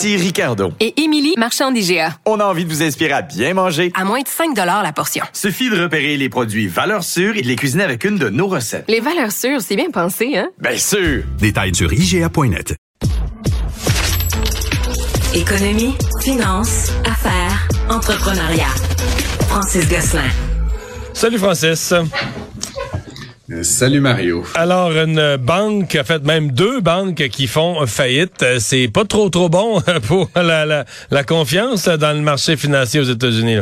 [0.00, 0.72] Ici Ricardo.
[0.80, 2.16] Et Émilie, marchand d'IGA.
[2.24, 3.92] On a envie de vous inspirer à bien manger.
[3.94, 5.22] À moins de 5 la portion.
[5.34, 8.46] Suffit de repérer les produits valeurs sûres et de les cuisiner avec une de nos
[8.46, 8.86] recettes.
[8.88, 10.48] Les valeurs sûres, c'est bien pensé, hein?
[10.58, 11.24] Bien sûr!
[11.38, 12.76] Détails sur IGA.net.
[15.34, 18.72] Économie, finance, affaires, entrepreneuriat.
[19.48, 20.30] Francis Gosselin.
[21.12, 21.92] Salut Francis.
[23.62, 24.44] Salut Mario.
[24.54, 29.28] Alors, une banque, en fait, même deux banques qui font faillite, euh, c'est pas trop
[29.28, 33.58] trop bon pour la, la, la confiance dans le marché financier aux États-Unis.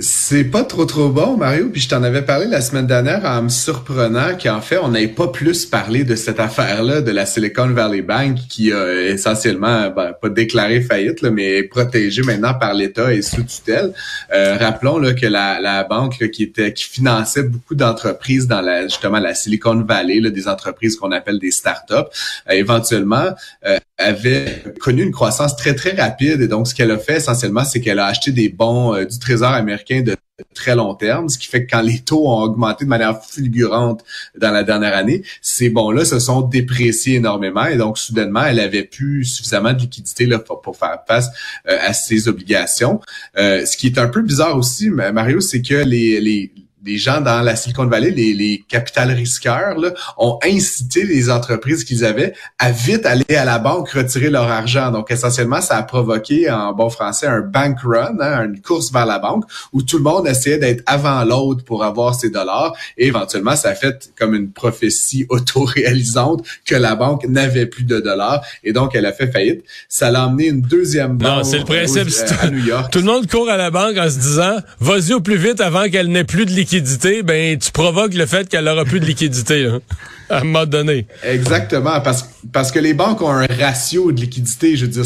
[0.00, 1.68] C'est pas trop trop bon, Mario.
[1.68, 5.06] Puis je t'en avais parlé la semaine dernière en me surprenant qu'en fait, on n'ait
[5.06, 10.12] pas plus parlé de cette affaire-là de la Silicon Valley Bank qui a essentiellement ben,
[10.20, 13.92] pas déclaré faillite, là, mais est protégée maintenant par l'État et sous tutelle.
[14.34, 18.88] Euh, rappelons là, que la, la banque qui était qui finançait beaucoup d'entreprises dans la
[18.88, 23.28] justement la Silicon Valley, là, des entreprises qu'on appelle des startups, euh, éventuellement
[23.64, 26.40] euh, avait connu une croissance très très rapide.
[26.40, 29.18] Et donc, ce qu'elle a fait essentiellement, c'est qu'elle a acheté des bons euh, du
[29.18, 30.16] Trésor américain de
[30.54, 34.04] très long terme, ce qui fait que quand les taux ont augmenté de manière fulgurante
[34.38, 38.84] dans la dernière année, ces bons-là se sont dépréciés énormément et donc soudainement, elle avait
[38.84, 41.28] plus suffisamment de liquidité là, pour, faire face
[41.68, 43.00] euh, à ses obligations.
[43.38, 46.52] Euh, ce qui est un peu bizarre aussi, Mario, c'est que les, les
[46.86, 51.84] les gens dans la Silicon Valley, les, les capital risqueurs, là, ont incité les entreprises
[51.84, 54.92] qu'ils avaient à vite aller à la banque retirer leur argent.
[54.92, 59.04] Donc, essentiellement, ça a provoqué, en bon français, un bank run, hein, une course vers
[59.04, 62.74] la banque, où tout le monde essayait d'être avant l'autre pour avoir ses dollars.
[62.96, 67.98] Et éventuellement, ça a fait comme une prophétie autoréalisante que la banque n'avait plus de
[67.98, 68.42] dollars.
[68.62, 69.64] Et donc, elle a fait faillite.
[69.88, 72.06] Ça l'a emmené une deuxième banque non, c'est le principe,
[72.40, 72.92] à New York.
[72.92, 75.88] Tout le monde court à la banque en se disant, vas-y au plus vite avant
[75.88, 76.75] qu'elle n'ait plus de liquidité
[77.22, 79.70] ben tu provoques le fait qu'elle aura plus de liquidité
[80.30, 81.06] à un moment donné.
[81.22, 84.76] Exactement, parce, que les banques ont un ratio de liquidité.
[84.76, 85.04] Je veux dire,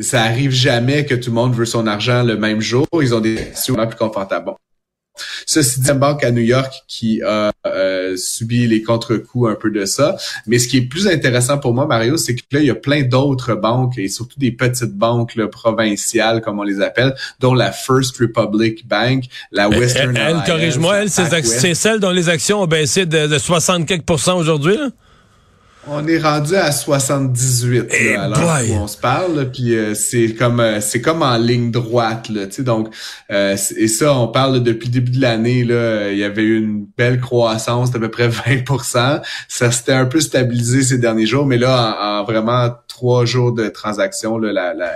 [0.00, 2.86] ça arrive jamais que tout le monde veut son argent le même jour.
[3.00, 4.52] Ils ont des ratios plus confortables.
[5.46, 9.70] Ceci dit, une banque à New York qui a euh, subi les contre-coups un peu
[9.70, 10.16] de ça.
[10.46, 12.74] Mais ce qui est plus intéressant pour moi, Mario, c'est que là, il y a
[12.74, 17.72] plein d'autres banques et surtout des petites banques provinciales, comme on les appelle, dont la
[17.72, 22.66] First Republic Bank, la Western Elle, elle corrige-moi, elle, c'est celle dont les actions ont
[22.66, 24.76] baissé de, de 60 quelques aujourd'hui,
[25.88, 30.60] on est rendu à 78 là, à où on se parle, puis euh, c'est comme
[30.60, 32.94] euh, c'est comme en ligne droite là, tu sais donc
[33.32, 36.56] euh, et ça on parle depuis le début de l'année là, il y avait eu
[36.58, 41.46] une belle croissance d'à peu près 20% ça s'était un peu stabilisé ces derniers jours,
[41.46, 44.88] mais là en, vraiment trois jours de transactions là, la, la,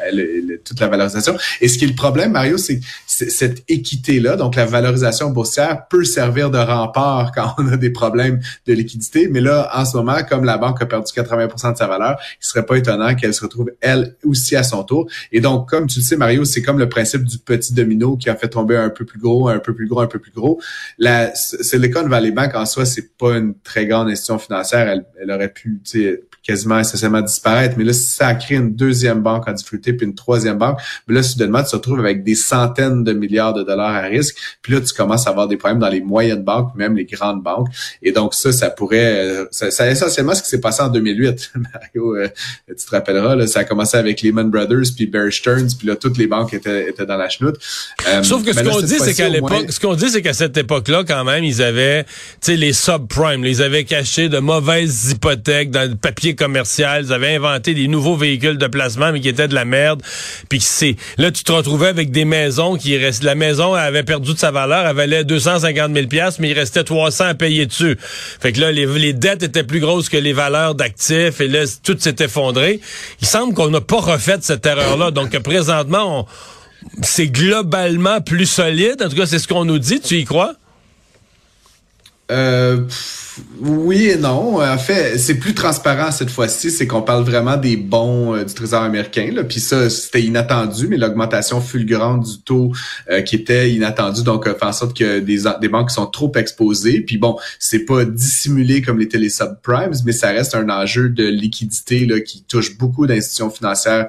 [0.65, 1.37] toute la valorisation.
[1.61, 5.89] Et ce qui est le problème Mario, c'est cette équité là, donc la valorisation boursière
[5.89, 9.97] peut servir de rempart quand on a des problèmes de liquidité, mais là en ce
[9.97, 13.35] moment comme la banque a perdu 80% de sa valeur, il serait pas étonnant qu'elle
[13.35, 15.09] se retrouve elle aussi à son tour.
[15.33, 18.31] Et donc, comme tu le sais, Mario, c'est comme le principe du petit domino qui
[18.31, 20.61] a fait tomber un peu plus gros, un peu plus gros, un peu plus gros.
[20.99, 24.89] La Silicon Valley Bank en soi, c'est pas une très grande institution financière.
[24.89, 25.81] Elle, elle aurait pu,
[26.47, 27.75] quasiment essentiellement disparaître.
[27.77, 31.15] Mais là, si ça crée une deuxième banque en difficulté, puis une troisième banque, mais
[31.15, 34.37] là, soudainement, tu te retrouves avec des centaines de milliards de dollars à risque.
[34.63, 37.43] Puis là, tu commences à avoir des problèmes dans les moyennes banques, même les grandes
[37.43, 37.69] banques.
[38.03, 39.47] Et donc, ça, ça pourrait...
[39.51, 41.53] Ça, ça essentiellement ce qui s'est passé en 2008.
[41.75, 42.29] Mario, euh,
[42.69, 45.97] tu te rappelleras, là, ça a commencé avec Lehman Brothers, puis Bear Stearns, puis là,
[45.97, 47.57] toutes les banques étaient, étaient dans la chenoute.
[48.09, 50.57] Euh, Sauf que ce qu'on dit, c'est qu'à l'époque, ce qu'on dit, c'est qu'à cette
[50.57, 52.11] époque-là, quand même, ils avaient, tu
[52.43, 57.35] sais, les subprimes, ils avaient caché de mauvaises hypothèques dans le papier commercial, ils avaient
[57.35, 60.03] inventé des nouveaux véhicules de placement, mais qui étaient de la merde.
[60.49, 63.25] Puis c'est là, tu te retrouvais avec des maisons qui restent.
[63.25, 66.85] La maison avait perdu de sa valeur, elle valait 250 000 pièces, mais il restait
[66.85, 67.97] 300 à payer dessus.
[67.99, 71.65] Fait que là, les, les dettes étaient plus grosses que les valeurs d'actifs, et là,
[71.83, 72.81] tout s'est effondré.
[73.21, 75.11] Il semble qu'on n'a pas refait cette erreur-là.
[75.11, 76.27] Donc présentement,
[77.03, 79.03] c'est globalement plus solide.
[79.03, 80.01] En tout cas, c'est ce qu'on nous dit.
[80.01, 80.55] Tu y crois?
[82.31, 82.85] Euh
[83.61, 84.63] Oui et non.
[84.63, 88.55] En fait, c'est plus transparent cette fois-ci, c'est qu'on parle vraiment des bons euh, du
[88.55, 89.31] Trésor américain.
[89.33, 89.45] Là.
[89.45, 92.73] Puis ça, c'était inattendu, mais l'augmentation fulgurante du taux
[93.11, 97.01] euh, qui était inattendue, donc fait en sorte que des, des banques sont trop exposées.
[97.01, 102.07] Puis bon, c'est pas dissimulé comme les subprimes, mais ça reste un enjeu de liquidité
[102.07, 104.09] là, qui touche beaucoup d'institutions financières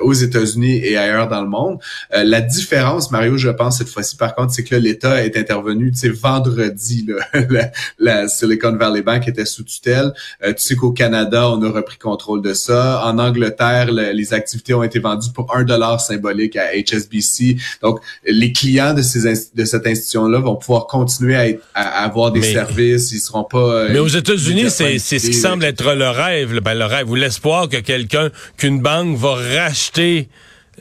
[0.00, 1.78] aux États-Unis et ailleurs dans le monde.
[2.10, 5.98] la différence, Mario, je pense cette fois-ci, par contre, c'est que l'État est intervenu, tu
[5.98, 8.28] sais, vendredi, là, la, la
[8.70, 10.12] Valley Bank était sous tutelle.
[10.42, 13.02] Euh, tu sais qu'au Canada, on a repris contrôle de ça.
[13.04, 17.56] En Angleterre, les activités ont été vendues pour un dollar symbolique à HSBC.
[17.82, 19.22] Donc, les clients de ces
[19.54, 23.12] de cette institution-là vont pouvoir continuer à, avoir des services.
[23.12, 23.58] Ils seront pas.
[23.58, 27.14] Euh, mais aux États-Unis, c'est ce qui semble être le rêve, ben, le rêve ou
[27.14, 30.28] l'espoir que quelqu'un, qu'une banque va racheter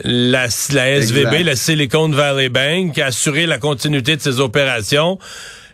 [0.03, 5.19] la, la SVB, la Silicon Valley Bank, assurer la continuité de ses opérations.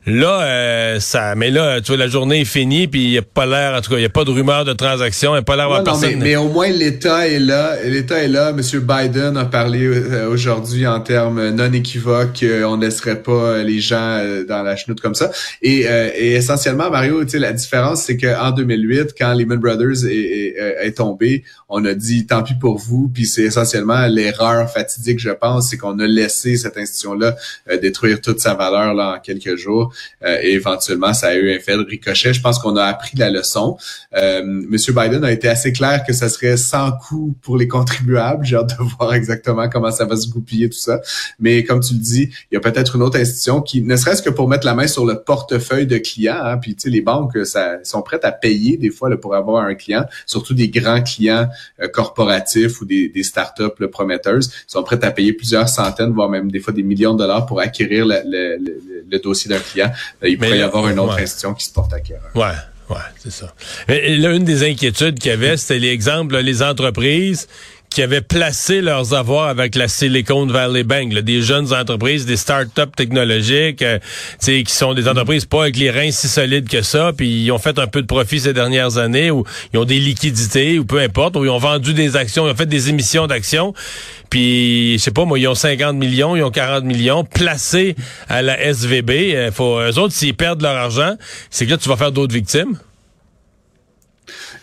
[0.07, 3.21] Là, euh, ça, mais là, tu vois, la journée est finie, puis il n'y a
[3.21, 5.39] pas l'air, en tout cas, il n'y a pas de rumeur de transaction, il n'y
[5.39, 6.19] a pas l'air d'avoir personne.
[6.19, 7.75] Mais, mais, au moins, l'État est là.
[7.83, 8.53] L'État est là.
[8.53, 13.81] Monsieur Biden a parlé euh, aujourd'hui en termes non équivoques qu'on ne laisserait pas les
[13.81, 15.29] gens euh, dans la chenoute comme ça.
[15.61, 20.15] Et, et essentiellement, Mario, tu sais, la différence, c'est qu'en 2008, quand Lehman Brothers est,
[20.15, 25.19] est, est, tombé, on a dit tant pis pour vous, puis c'est essentiellement l'erreur fatidique,
[25.19, 27.35] je pense, c'est qu'on a laissé cette institution-là
[27.81, 29.93] détruire toute sa valeur là en quelques jours.
[30.23, 32.33] Euh, et éventuellement, ça a eu un effet de ricochet.
[32.33, 33.77] Je pense qu'on a appris la leçon.
[34.15, 38.45] Euh, Monsieur Biden a été assez clair que ça serait sans coût pour les contribuables.
[38.45, 41.01] J'ai hâte de voir exactement comment ça va se goupiller tout ça.
[41.39, 44.21] Mais comme tu le dis, il y a peut-être une autre institution qui, ne serait-ce
[44.21, 47.01] que pour mettre la main sur le portefeuille de clients, hein, puis tu sais, les
[47.01, 50.69] banques ça, sont prêtes à payer des fois là, pour avoir un client, surtout des
[50.69, 51.47] grands clients
[51.81, 56.29] euh, corporatifs ou des, des startups le prometteuses, sont prêtes à payer plusieurs centaines, voire
[56.29, 59.76] même des fois des millions de dollars pour acquérir le dossier d'un client.
[59.85, 62.21] Ben, il pourrait y avoir une autre question qui se porte à cœur.
[62.35, 62.55] Ouais.
[62.89, 63.53] Ouais, c'est ça.
[63.89, 67.49] Et là, une des inquiétudes qu'il y avait, c'était l'exemple, les entreprises
[67.97, 72.95] qui avaient placé leurs avoirs avec la Silicon Valley Bank, des jeunes entreprises, des start-up
[72.95, 73.97] technologiques, euh,
[74.39, 77.57] qui sont des entreprises pas avec les reins si solides que ça, puis ils ont
[77.57, 80.99] fait un peu de profit ces dernières années, ou ils ont des liquidités, ou peu
[80.99, 83.73] importe, ou ils ont vendu des actions, ils ont fait des émissions d'actions,
[84.29, 87.95] puis je sais pas, moi, ils ont 50 millions, ils ont 40 millions placés
[88.29, 89.09] à la SVB.
[89.09, 91.15] Euh, faut, eux autres, s'ils perdent leur argent,
[91.49, 92.77] c'est que là, tu vas faire d'autres victimes.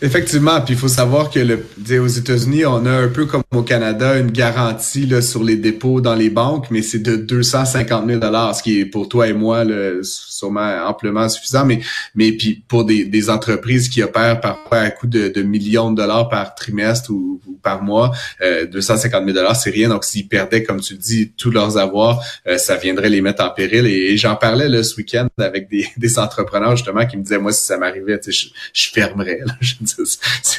[0.05, 3.63] Effectivement, puis il faut savoir que le, aux États-Unis, on a un peu comme au
[3.63, 8.19] Canada une garantie là, sur les dépôts dans les banques, mais c'est de 250 000
[8.19, 11.65] dollars, ce qui est pour toi et moi là, sûrement amplement suffisant.
[11.65, 11.79] Mais
[12.13, 15.95] mais puis pour des, des entreprises qui opèrent parfois à coût de, de millions de
[15.95, 18.11] dollars par trimestre ou, par mois,
[18.41, 19.89] euh, 250 000 dollars, c'est rien.
[19.89, 23.49] Donc s'ils perdaient, comme tu dis, tous leurs avoirs, euh, ça viendrait les mettre en
[23.49, 23.87] péril.
[23.87, 27.51] Et, j'en parlais là, ce week-end avec des, des entrepreneurs justement qui me disaient moi
[27.51, 29.39] si ça m'arrivait, je, je fermerais.
[29.43, 29.55] Là.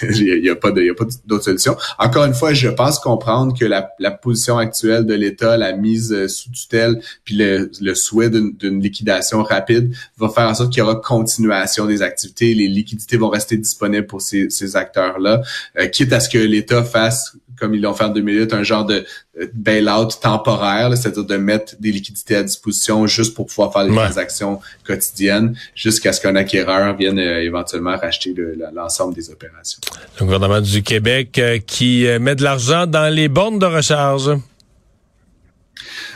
[0.02, 1.76] Il n'y a, pas d'autre solution.
[1.98, 6.28] Encore une fois, je pense comprendre que la, position actuelle de l'État, la mise euh,
[6.28, 10.96] sous tutelle, puis le, souhait d'une, liquidation rapide va faire en sorte qu'il y aura
[10.96, 12.54] continuation des activités.
[12.54, 15.42] Les liquidités vont rester disponibles pour ces, acteurs-là,
[15.78, 18.84] euh, quitte à ce que l'État fasse comme ils l'ont fait en 2008, un genre
[18.84, 19.04] de
[19.52, 24.60] bail-out temporaire, c'est-à-dire de mettre des liquidités à disposition juste pour pouvoir faire des transactions
[24.84, 28.34] quotidiennes, jusqu'à ce qu'un acquéreur vienne euh, éventuellement racheter
[28.74, 29.80] l'ensemble des opérations.
[30.18, 34.30] Le gouvernement du Québec euh, qui euh, met de l'argent dans les bornes de recharge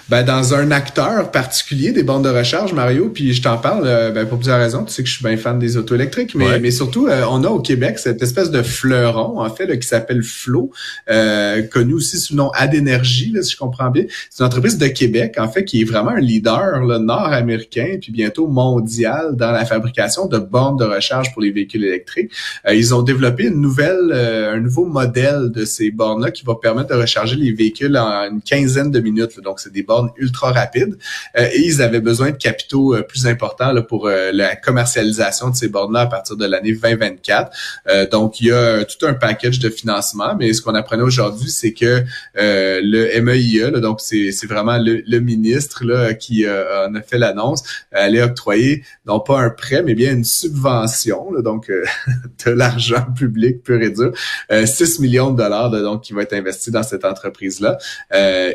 [0.09, 4.11] ben, dans un acteur particulier des bandes de recharge, Mario, puis je t'en parle euh,
[4.11, 4.85] ben, pour plusieurs raisons.
[4.85, 7.45] Tu sais que je suis bien fan des auto électriques, mais, mais surtout, euh, on
[7.45, 10.71] a au Québec cette espèce de fleuron, en fait, là, qui s'appelle Flow,
[11.11, 14.05] euh, connu aussi sous le nom Adénergie, si je comprends bien.
[14.31, 18.49] C'est une entreprise de Québec, en fait, qui est vraiment un leader nord-américain, puis bientôt
[18.49, 22.33] mondial dans la fabrication de bornes de recharge pour les véhicules électriques.
[22.69, 27.01] ils ont développé une nouvelle, un nouveau modèle de ces bornes-là qui va permettre de
[27.01, 29.41] recharger les véhicules en une quinzaine de minutes.
[29.41, 30.97] Donc, c'est des bornes ultra rapide
[31.39, 35.51] euh, et ils avaient besoin de capitaux euh, plus importants là, pour euh, la commercialisation
[35.51, 38.11] de ces bornes-là à partir de l'année 2024.
[38.11, 41.73] donc, il y a tout un package de financement, mais ce qu'on apprenait aujourd'hui, c'est
[41.73, 47.63] que le MEIE, donc c'est vraiment le, ministre là, qui en a fait l'annonce,
[47.93, 51.71] allait octroyer non pas un prêt, mais bien une subvention, donc
[52.47, 54.13] de l'argent public pur et dur,
[54.51, 57.79] 6 millions de dollars donc qui va être investi dans cette entreprise-là.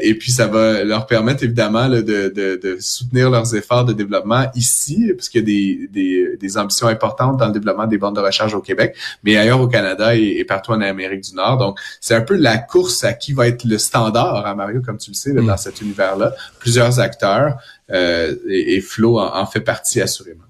[0.01, 5.11] et puis, ça va leur permettre évidemment de, de, soutenir leurs efforts de développement ici,
[5.15, 8.21] parce qu'il y a des, des, des, ambitions importantes dans le développement des bandes de
[8.21, 11.57] recharge au Québec, mais ailleurs au Canada et, partout en Amérique du Nord.
[11.57, 14.81] Donc, c'est un peu la course à qui va être le standard, à hein, Mario,
[14.81, 15.45] comme tu le sais, mm.
[15.45, 16.33] dans cet univers-là.
[16.59, 17.57] Plusieurs acteurs
[17.91, 20.43] euh, et, Flo en, fait partie assurément.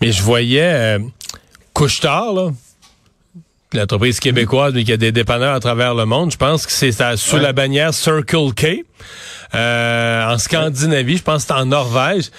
[0.00, 0.98] Mais je voyais, euh,
[1.72, 2.50] Couche-Tard, là,
[3.74, 6.92] l'entreprise québécoise, mais qui a des dépanneurs à travers le monde, je pense que c'est
[7.16, 8.84] sous la bannière Circle K.
[9.54, 12.30] Euh, en Scandinavie, je pense que c'est en Norvège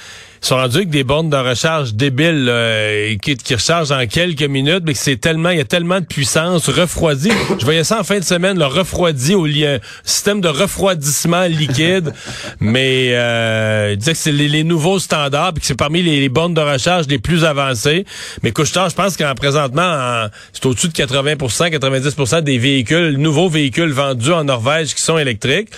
[0.48, 4.81] sont rendus avec des bornes de recharge débiles euh, qui, qui, rechargent en quelques minutes,
[4.83, 7.29] mais que c'est tellement, il y a tellement de puissance, refroidi.
[7.60, 12.13] Je voyais ça en fin de semaine, le refroidi au lien, système de refroidissement liquide.
[12.60, 16.53] mais euh, il disait que c'est les, nouveaux standards, puis que c'est parmi les, bornes
[16.53, 18.05] de recharge les plus avancées.
[18.41, 23.91] Mais Couchetard, je pense qu'en présentement, c'est au-dessus de 80% 90% des véhicules, nouveaux véhicules
[23.91, 25.69] vendus en Norvège qui sont électriques.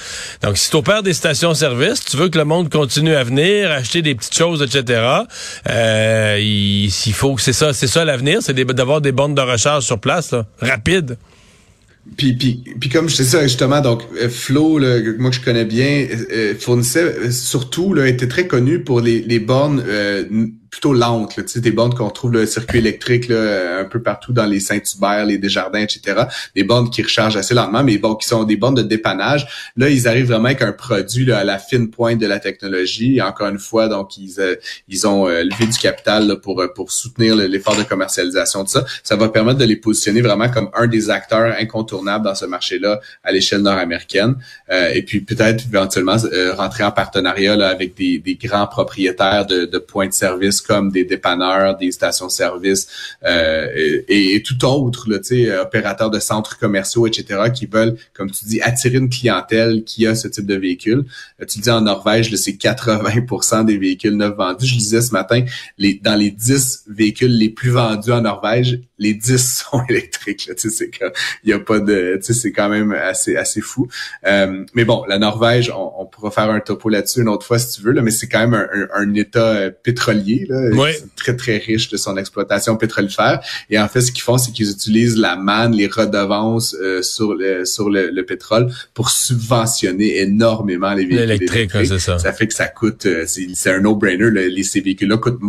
[0.41, 4.01] Donc, si tu opères des stations-service, tu veux que le monde continue à venir, acheter
[4.01, 5.01] des petites choses etc.
[5.69, 9.83] Euh, il, faut que c'est ça, c'est ça l'avenir, c'est d'avoir des bornes de recharge
[9.83, 11.17] sur place, rapide.
[12.17, 14.79] Puis, puis, puis comme je sais ça justement, donc euh, Flo,
[15.17, 19.83] moi que je connais bien, euh, fournissait surtout là, était très connu pour les bornes
[20.73, 24.47] plutôt lente, là, des bornes qu'on trouve le circuit électrique là, un peu partout dans
[24.47, 26.23] les Saint-Hubert, les Desjardins, etc.
[26.55, 29.45] Des bornes qui rechargent assez lentement, mais bon, qui sont des bornes de dépannage.
[29.77, 33.21] Là, ils arrivent vraiment avec un produit là, à la fine pointe de la technologie.
[33.21, 34.55] encore une fois, donc ils euh,
[34.87, 38.83] ils ont euh, levé du capital pour euh, pour soutenir l'effort de commercialisation de ça.
[39.03, 42.99] Ça va permettre de les positionner vraiment comme un des acteurs incontournables dans ce marché-là
[43.23, 44.37] à l'échelle nord-américaine.
[44.71, 46.17] et puis peut-être éventuellement
[46.57, 50.91] rentrer en partenariat là, avec des, des grands propriétaires de, de points de service comme
[50.91, 52.87] des dépanneurs, des stations-service
[53.25, 53.67] euh,
[54.07, 58.97] et, tout autre, là, opérateurs de centres commerciaux, etc., qui veulent, comme tu dis, attirer
[58.97, 61.05] une clientèle qui a ce type de véhicule.
[61.41, 64.65] Euh, tu dis en Norvège, c'est 80% des véhicules neufs vendus.
[64.65, 65.43] Je disais ce matin,
[65.77, 69.37] les, dans les 10 véhicules les plus vendus en Norvège, les 10
[69.71, 70.47] sont électriques.
[70.47, 70.89] Là, c'est
[71.43, 73.87] il y a pas de, c'est quand même assez assez fou.
[74.25, 77.77] Euh, mais bon, la Norvège, on, pourra faire un topo là-dessus une autre fois si
[77.77, 80.47] tu veux, là, mais c'est quand même un, un, État pétrolier
[81.15, 83.41] très, très riche de son exploitation pétrolifère.
[83.69, 87.33] Et en fait, ce qu'ils font, c'est qu'ils utilisent la manne, les redevances euh, sur
[87.35, 91.71] le sur le, pétrole pour subventionner énormément les véhicules électriques.
[91.73, 92.17] c'est ça.
[92.17, 94.29] ça fait que ça coûte, euh, c'est un no-brainer.
[94.31, 95.39] Les, ces véhicules-là coûtent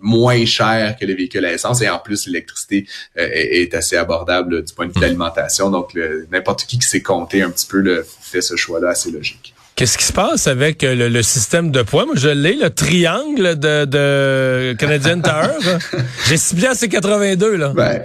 [0.00, 2.86] moins cher que les véhicules à essence et en plus l'électricité
[3.18, 5.70] euh, est, assez abordable du point de vue de l'alimentation.
[5.70, 5.96] Donc
[6.30, 9.55] n'importe qui qui s'est compté un petit peu fait ce choix-là assez logique.
[9.76, 12.06] Qu'est-ce qui se passe avec euh, le, système de poids?
[12.06, 15.52] Moi, je l'ai, le triangle de, de Canadian Tower.
[16.26, 17.74] J'ai ciblé à ces 82, là.
[17.76, 18.00] Ben,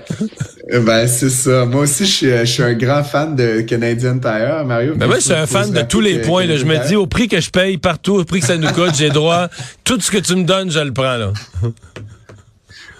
[0.81, 1.63] ben c'est ça.
[1.63, 4.95] Moi aussi, je suis, je suis, un grand fan de Canadian Tire, Mario.
[4.97, 6.45] Ben moi, je suis un fan de tous les points.
[6.45, 6.57] Là.
[6.57, 8.95] Je me dis, au prix que je paye partout, au prix que ça nous coûte,
[8.97, 9.47] j'ai droit.
[9.85, 11.31] Tout ce que tu me donnes, je le prends, là.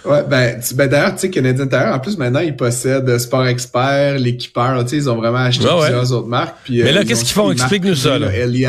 [0.05, 4.17] Ouais, ben, ben d'ailleurs, tu sais, Canadian Tire, en plus, maintenant, ils possèdent Sport Expert,
[4.17, 6.57] l'équipeur, tu sais, ils ont vraiment acheté plusieurs autres marques.
[6.63, 7.51] Puis, Mais là, euh, qu'est-ce qu'ils font?
[7.51, 8.33] Explique-nous ça, là.
[8.33, 8.65] Ellie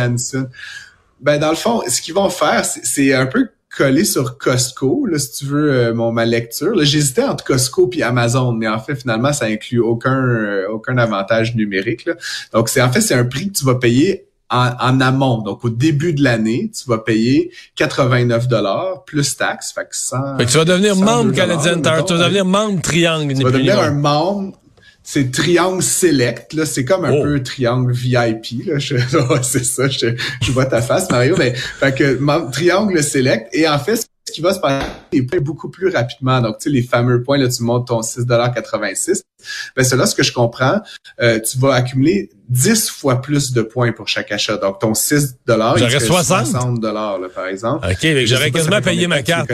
[1.21, 5.19] Ben, dans le fond, ce qu'ils vont faire, c'est un peu collé sur Costco, là,
[5.19, 6.75] si tu veux, euh, mon, ma lecture.
[6.85, 11.55] J'hésitais entre Costco puis Amazon, mais en fait, finalement, ça inclut aucun, euh, aucun avantage
[11.55, 12.05] numérique.
[12.05, 12.15] Là.
[12.53, 15.38] Donc, c'est en fait, c'est un prix que tu vas payer en, amont.
[15.38, 19.73] Donc, au début de l'année, tu vas payer 89 dollars plus taxes.
[19.73, 22.04] Fait que 100, fait que tu vas devenir membre Canadian Tire.
[22.04, 23.35] Tu vas devenir membre Triangle.
[23.35, 24.52] Tu vas devenir un membre
[25.04, 27.23] c'est Triangle Select, là, c'est comme un oh.
[27.23, 28.78] peu Triangle VIP, là,
[29.42, 33.78] c'est ça, je, je vois ta face, Mario, mais, fait que, Triangle Select, et en
[33.78, 36.41] fait, ce qui va se passer, les points beaucoup plus rapidement.
[36.41, 39.23] Donc, tu sais, les fameux points, là, tu montes ton 6,86
[39.77, 40.81] Ben, cela, ce que je comprends,
[41.21, 44.57] euh, tu vas accumuler 10 fois plus de points pour chaque achat.
[44.57, 47.87] Donc, ton 6 dollars, il 60 60 dollars, par exemple.
[47.87, 49.51] OK, j'aurais quasiment payé ma carte.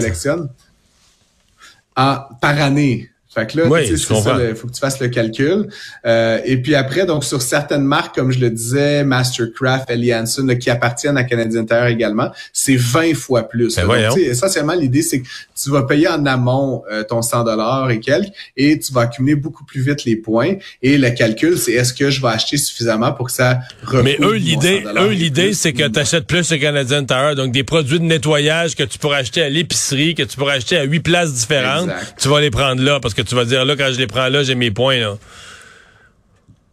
[1.96, 3.10] Ah, par année.
[3.34, 5.68] Fait que là, ça, il faut que tu fasses le calcul.
[6.06, 10.58] Euh, et puis après, donc sur certaines marques, comme je le disais, Mastercraft, Ellie Hansen,
[10.58, 13.76] qui appartiennent à Canadian Tire également, c'est 20 fois plus.
[13.76, 15.28] Ben donc, essentiellement, l'idée, c'est que
[15.62, 19.36] tu vas payer en amont euh, ton 100 dollars et quelques, et tu vas accumuler
[19.36, 20.54] beaucoup plus vite les points.
[20.82, 23.60] Et le calcul, c'est est-ce que je vais acheter suffisamment pour que ça
[24.04, 27.64] Mais eux, l'idée, eux, l'idée, c'est que tu achètes plus chez Canadian Tire, donc des
[27.64, 31.00] produits de nettoyage que tu pourras acheter à l'épicerie, que tu pourras acheter à huit
[31.00, 33.98] places différentes, tu vas les prendre là parce que tu vas dire là, quand je
[33.98, 35.18] les prends là, j'ai mes points, là.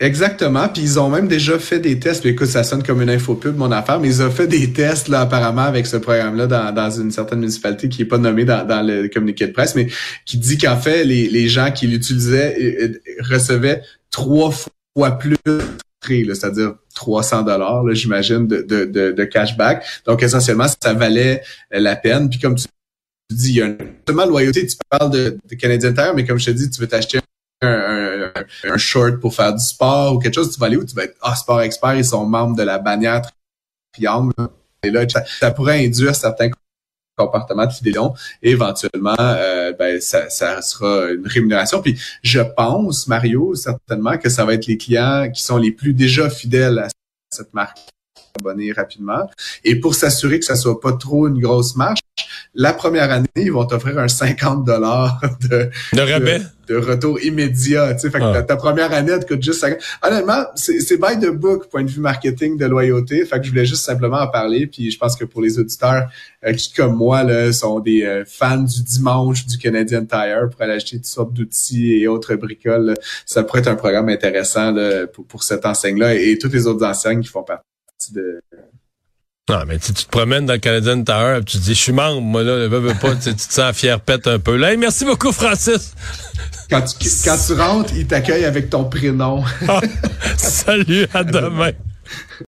[0.02, 0.68] Exactement.
[0.68, 2.26] Puis ils ont même déjà fait des tests.
[2.26, 5.08] Écoute, ça sonne comme une info pub, mon affaire, mais ils ont fait des tests
[5.08, 8.86] là apparemment avec ce programme-là dans, dans une certaine municipalité qui est pas nommée dans,
[8.86, 9.88] le communiqué de presse, mais
[10.26, 15.38] qui dit qu'en fait les, les gens qui l'utilisaient euh, euh, recevaient trois fois plus
[16.08, 19.84] c'est-à-dire 300 dollars, j'imagine, de, de, cashback.
[20.06, 22.30] Donc, essentiellement, ça valait la peine.
[22.30, 22.66] Puis comme tu
[23.30, 26.38] tu dis, il y a une loyauté, tu parles de, de Canadien Tire, mais comme
[26.38, 27.20] je te dis, tu veux t'acheter
[27.62, 28.32] un,
[28.64, 30.86] un, short pour faire du sport ou quelque chose, tu vas aller où?
[30.86, 33.22] Tu vas être, ah, Sport Expert, ils sont membres de la bannière
[33.94, 34.34] Triangle.
[34.84, 35.06] Et là,
[35.40, 36.50] ça, pourrait induire certains
[37.18, 38.14] comportement de fidélon
[38.44, 41.82] et éventuellement euh, ben, ça, ça sera une rémunération.
[41.82, 45.94] Puis je pense, Mario, certainement que ça va être les clients qui sont les plus
[45.94, 46.90] déjà fidèles à
[47.32, 47.80] cette marque
[48.38, 49.30] abonner rapidement.
[49.64, 52.02] Et pour s'assurer que ça soit pas trop une grosse marche,
[52.56, 55.20] la première année, ils vont t'offrir un 50 dollars
[55.50, 56.42] de, de rabais.
[56.68, 57.94] De, retour immédiat.
[57.94, 58.42] Tu sais, fait que ah.
[58.42, 59.78] ta, première année, elle te coûte juste 50.
[60.02, 63.24] Honnêtement, c'est by the book, point de vue marketing de loyauté.
[63.26, 64.68] Fait que je voulais juste simplement en parler.
[64.68, 66.10] Puis je pense que pour les auditeurs
[66.46, 70.62] euh, qui, comme moi, là, sont des euh, fans du dimanche du Canadian Tire pour
[70.62, 72.96] aller acheter toutes sortes d'outils et autres bricoles,
[73.26, 74.74] ça pourrait être un programme intéressant
[75.14, 78.42] pour, pour cette enseigne-là et, et toutes les autres enseignes qui font partie de
[79.48, 82.20] non, mais tu te promènes dans le Canadian Tower, tu te dis, je suis membre,
[82.20, 84.56] moi, là, veux, veux pas, tu te sens fier pète un peu.
[84.56, 85.94] Là, merci beaucoup, Francis.
[86.68, 89.44] Quand tu, quand tu rentres, il t'accueille avec ton prénom.
[89.68, 89.82] Ah,
[90.36, 91.74] salut, à demain.